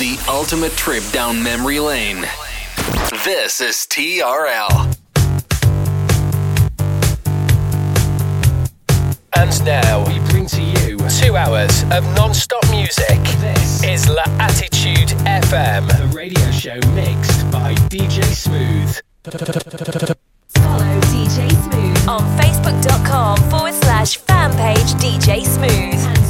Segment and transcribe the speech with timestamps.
[0.00, 2.22] The ultimate trip down memory lane.
[3.22, 4.96] This is TRL.
[9.36, 13.18] And now we bring to you two hours of non stop music.
[13.42, 18.98] This is La Attitude FM, the radio show mixed by DJ Smooth.
[20.54, 26.29] Follow DJ Smooth on facebook.com forward slash fan page DJ Smooth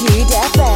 [0.00, 0.69] Attitude FM.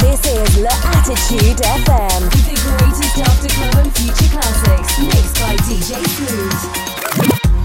[0.00, 2.30] This is La Attitude FM.
[2.46, 7.59] The greatest after club and future classics, mixed by DJ Smooth.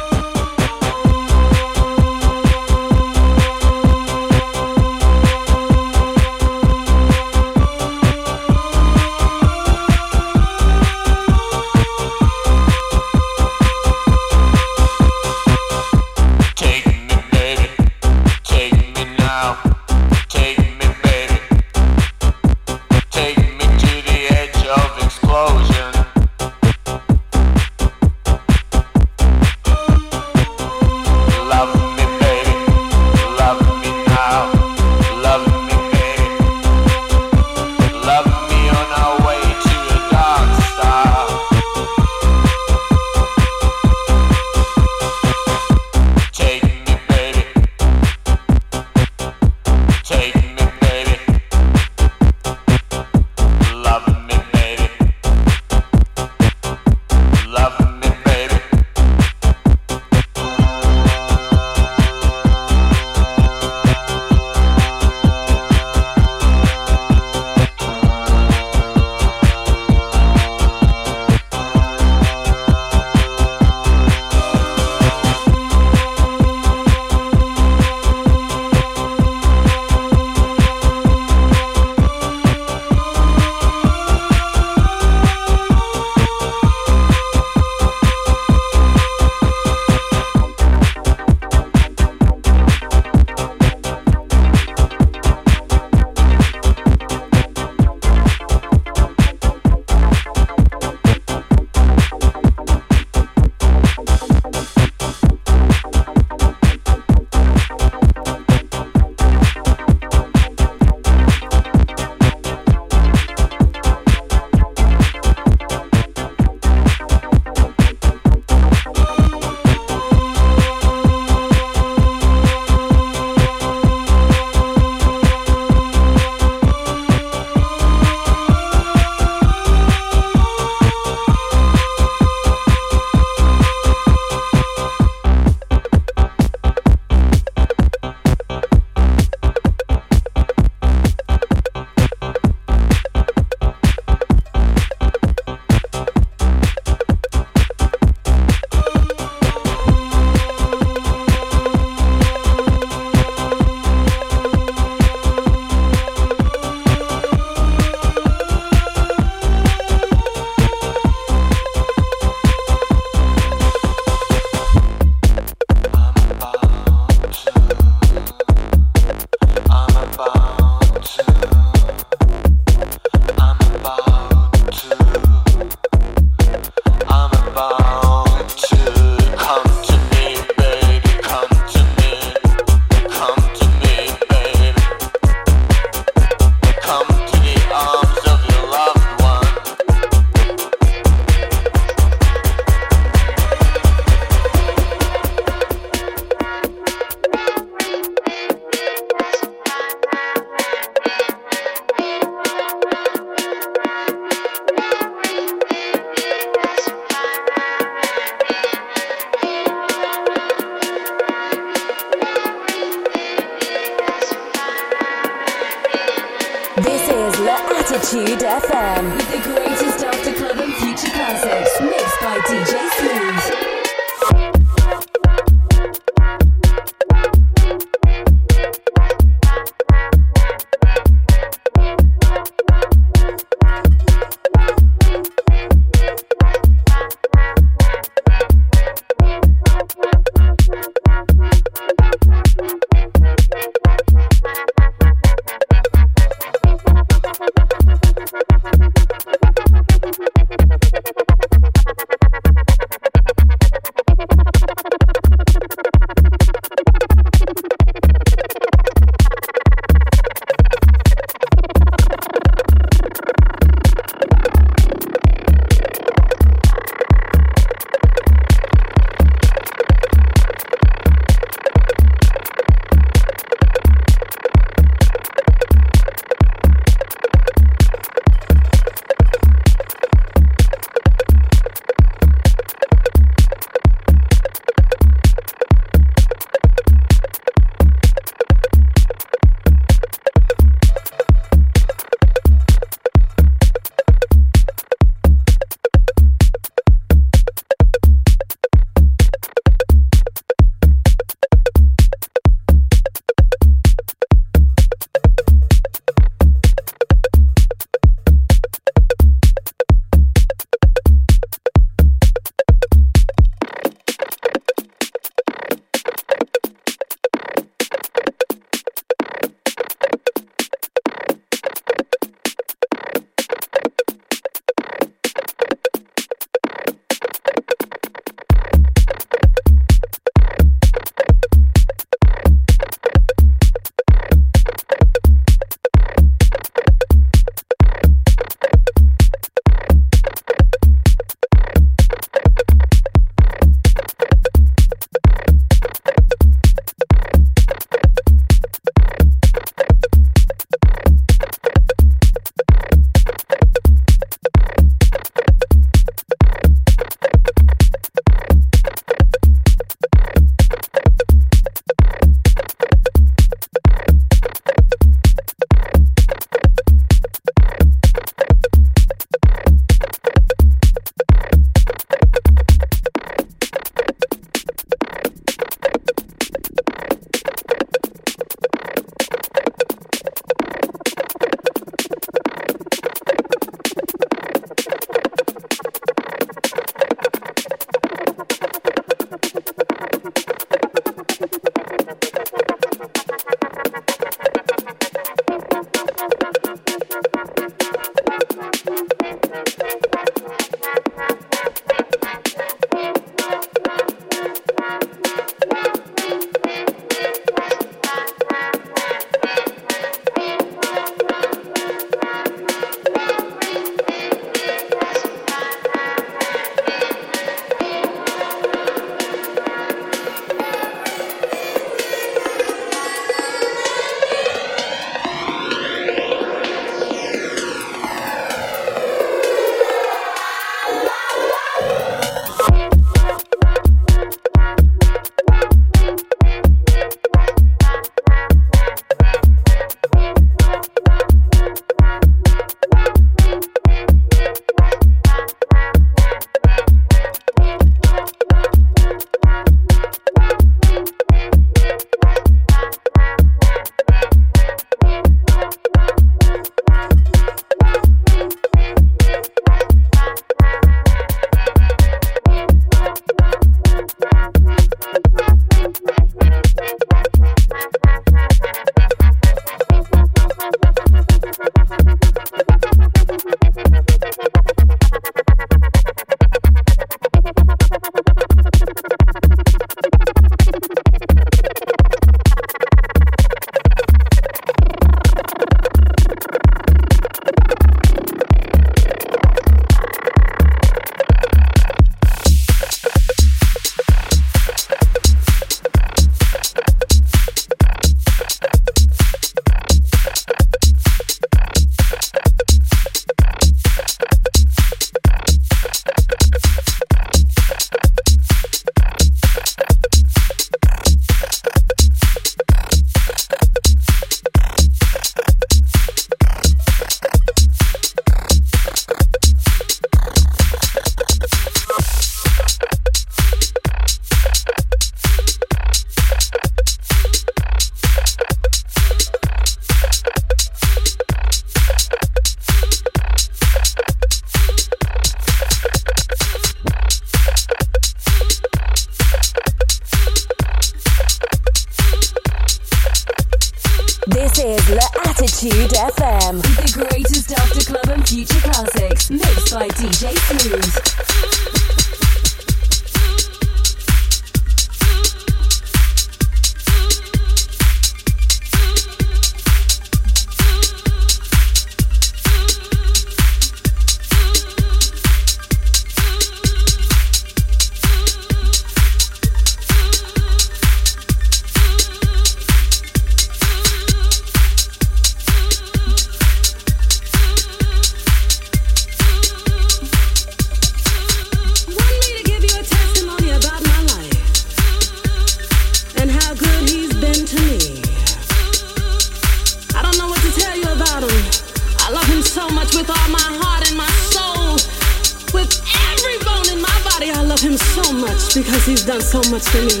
[598.56, 600.00] Because he's done so much for me.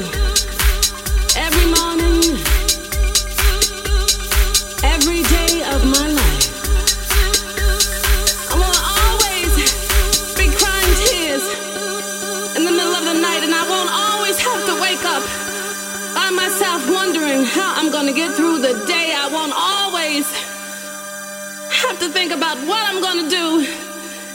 [1.36, 2.24] Every morning,
[4.80, 6.46] every day of my life.
[8.48, 9.52] I wanna always
[10.40, 11.44] be crying tears
[12.56, 15.22] in the middle of the night, and I won't always have to wake up
[16.16, 19.12] by myself wondering how I'm gonna get through the day.
[19.12, 20.24] I won't always
[21.84, 23.66] have to think about what I'm gonna do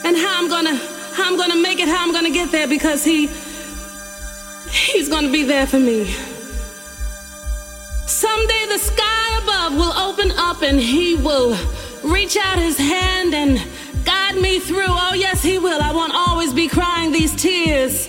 [0.04, 0.76] and how I'm gonna
[1.12, 3.28] how I'm gonna make it, how I'm gonna get there because he
[5.12, 6.06] he's gonna be there for me.
[8.06, 11.56] Someday the sky above will open up and he will
[12.02, 13.62] reach out his hand and
[14.04, 14.84] guide me through.
[14.88, 15.82] Oh, yes, he will.
[15.82, 18.08] I won't always be crying these tears.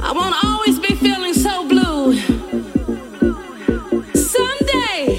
[0.00, 2.14] I won't always be feeling so blue.
[4.14, 5.16] Someday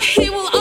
[0.00, 0.53] he will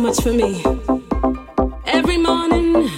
[0.00, 0.64] much for me.
[1.84, 2.88] Every morning,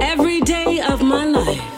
[0.00, 1.75] every day of my life.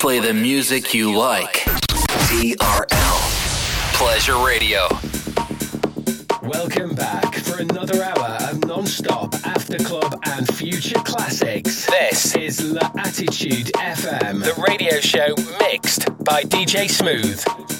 [0.00, 1.64] Play the music you like.
[2.30, 3.18] TRL
[3.94, 4.88] Pleasure Radio.
[6.42, 11.84] Welcome back for another hour of non-stop after club and future classics.
[11.86, 17.79] This is L'Attitude FM, the radio show mixed by DJ Smooth.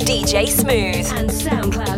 [0.00, 1.06] DJ Smooth.
[1.18, 1.91] And SoundCloud.com